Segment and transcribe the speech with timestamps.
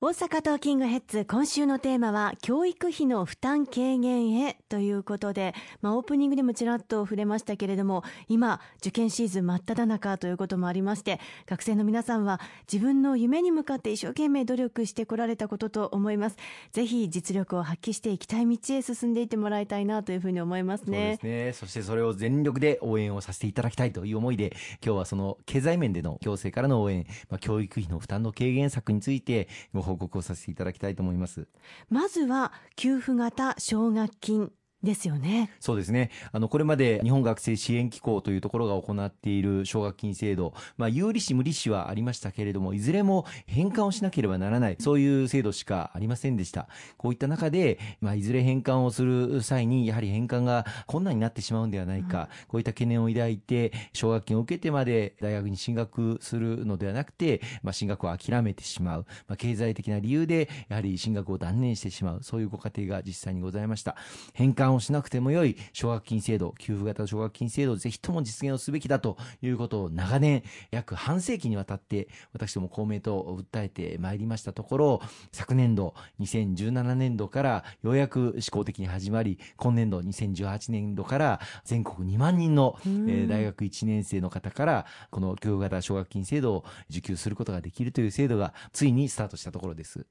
[0.00, 12.40] 大阪トーキングヘッズ今週のテーマは教育費の負担軽減へということで、まあ、オープニングでもちらっと触れましたけれども今受験シーズン真っ只中ということもありまして学生の皆さんは
[12.72, 16.36] 自分の夢に向かって一生懸命努力してこられたことと思います。
[16.70, 21.18] ぜひ実力を発揮していきたい道へ進んでいってもらいたいなというふうに思いますね。
[21.20, 21.52] そうですね。
[21.54, 31.48] そしてそれを全力で応援をさせていただきたいという思いで今日はその経済面での行政からの応援、まあ、教育費の負担の軽減策についてご報告をさせていただきたいと思います。
[31.90, 34.52] まずは給付型奨学金。
[34.88, 35.50] ですよね。
[35.60, 36.10] そうですね。
[36.32, 46.68] あの、これまで日本学生支援機構というところが行っている奨学金制度、まあ、有利子無利子はありましたけれども、いずれも返還をしなければならない、そういう制度しかありませんでした。
[46.96, 63.96] こういった中で、まあ、いずれ返還をする際に、やはり返還が困難になってしまうんではないか、うん、こういった懸念を抱いて、奨学金を受けてまで大学に進学するのではなくて、まあ、進学を諦めてしまう、まあ、経済的な理由で、やはり進学を断念してしまう、そういうご家庭が実際にございました。
[64.34, 90.06] 返還をしなくてもよい奨学金制度、給付型奨学金制度をぜひとも実現をすべきだということを長年、約半世紀にわたって私ども公明党を訴えてまいりましたところ、昨年度、2017年度からようやく試行的に始まり、今年度2018年度から全国2万人の、えー、大学1年生の方からこの給付型奨学金制度を受給することができるという制度がついにスタートしたところです。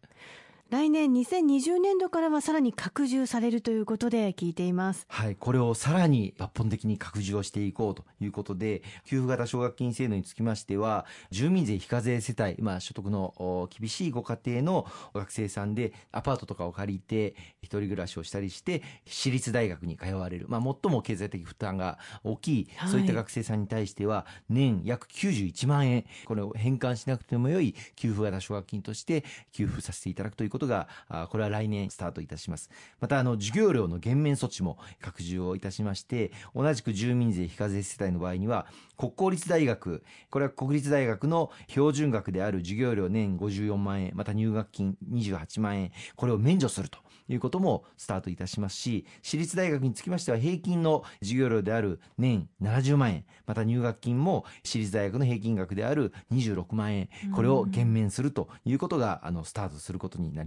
[0.70, 5.06] 来年2020年度からはさらに拡充されるということで聞いています。
[5.08, 26.04] はいこれをさらに抜本的に拡充をしていこうということで給付型奨学金制度につきましては住民税非課税世帯、まあ、所得の厳しいご家庭の学生さんでアパートとかを借りて一人暮らしをしたりして私立大学に通われる、まあ、最も経済的負担が大きい、はい、そういった学生さんに対しては年約91万円。
[26.26, 30.88] これを返還しなくてもよい給付型奨学金として給付させていただくということことが、
[31.30, 32.70] これは来年スタートいたします。
[33.00, 38.66] また、あの、授業料の減免措置も拡充をいたしまして、同じく住民税非課税世帯の場合には、
[38.98, 47.00] 国公立大学、これは国立大学の標準額である授業料年54万円、また入学金28万円、これを免除すると
[47.30, 60.47] いうこともスタートいたしますし、私立大学につきましては平均の授業料である年70万円、また入学金も私立大学の平均額である26万円、これを減免するということが、あの、スタートすることになり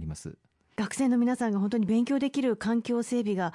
[0.75, 3.53] 学生の皆さんが本当に勉強できる環境整備が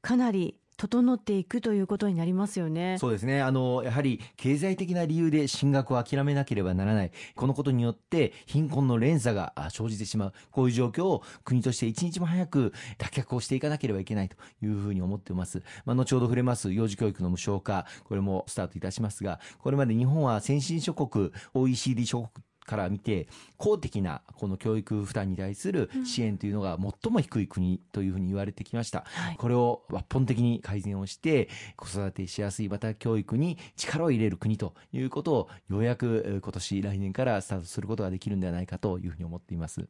[0.00, 2.96] かなり整っていくということになりますよね。
[2.98, 3.40] そうですね。
[3.40, 7.12] あの、やはり経済的な理由で進学を諦めなければならない。
[7.36, 10.32] このことによって貧困の連鎖が生じてしまう。
[10.50, 15.62] こういう状況を国として一日も早く脱却をしていかなければいけないというふうに思っています。
[15.84, 39.88] まあ、後ほど触れます幼児教育の無償化、これもスタートいたしますが、これまで日本は先進諸国、OECD 諸国から見て公的なこの教育負担に対する支援というのが最も低い国というふうに言われてきました、はい、これを抜本的に改善をして子育てしやすいまた教育に力を入れる国ということをようやく今年来年からスタートすることができるんではないかというふうに思っています。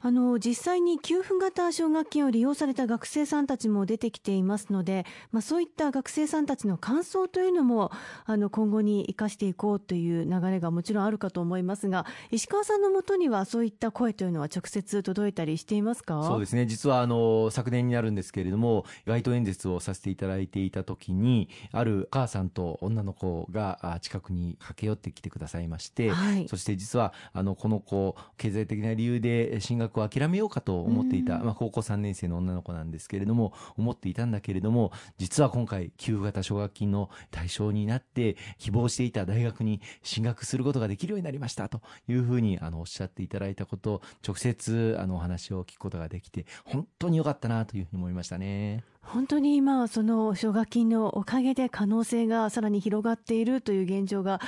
[0.00, 7.90] あの実際に給付型奨学金を利用された学生さんたちも出てきていますので、まあ、そういった学生さんたちの感想というのも
[8.24, 16.22] あの今後に生かしていこうという流れがもちろんあるかと思いますが石川さんのもとにはそういった声というのは直接届いたりしていますか？
[16.24, 16.66] そうですね。
[16.66, 48.84] 実はあの昨年になるんですけれども街頭演説をさせていただいていた時にある母さんと女の子が近くに駆け寄ってきてくださいまして、はい、そして実はあのこの子経済的な理由で進学を諦めようかと思っていた、まあ、高校3年生の女の子なんですけれども思っていたんだけれども実は今回給付型奨学金の対象になって希望していた大学に進学することができるようになりましたというふうにあのおっしゃっていただいたこと直接あのお話を聞くことができて本当に良かったなというふうに思いましたね。
[49.02, 54.40] 本当に今その奨学金のおかげで可能性がさらに広がっているという現状が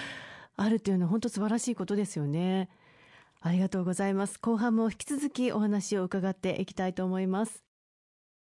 [0.56, 2.69] あるというのは本当素晴らしいことですよね。
[3.41, 4.39] ありがとうございます。
[4.41, 7.66] 後半も引き続きお話を伺っていきたいと思います。